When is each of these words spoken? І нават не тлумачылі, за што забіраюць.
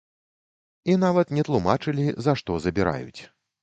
І 0.93 0.95
нават 1.03 1.27
не 1.41 1.45
тлумачылі, 1.51 2.05
за 2.25 2.39
што 2.43 2.51
забіраюць. 2.69 3.21